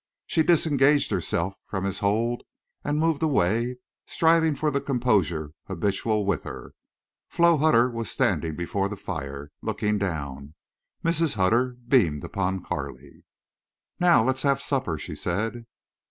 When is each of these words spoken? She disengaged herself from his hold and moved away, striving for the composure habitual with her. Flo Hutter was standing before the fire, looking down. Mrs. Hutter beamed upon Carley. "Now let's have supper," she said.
She 0.25 0.41
disengaged 0.41 1.11
herself 1.11 1.53
from 1.67 1.83
his 1.83 1.99
hold 1.99 2.41
and 2.83 2.97
moved 2.97 3.21
away, 3.21 3.75
striving 4.07 4.55
for 4.55 4.71
the 4.71 4.81
composure 4.81 5.53
habitual 5.65 6.25
with 6.25 6.41
her. 6.41 6.73
Flo 7.29 7.55
Hutter 7.57 7.87
was 7.87 8.09
standing 8.09 8.55
before 8.55 8.89
the 8.89 8.97
fire, 8.97 9.51
looking 9.61 9.99
down. 9.99 10.55
Mrs. 11.05 11.35
Hutter 11.35 11.77
beamed 11.87 12.23
upon 12.23 12.63
Carley. 12.63 13.25
"Now 13.99 14.23
let's 14.23 14.41
have 14.41 14.59
supper," 14.59 14.97
she 14.97 15.13
said. 15.13 15.67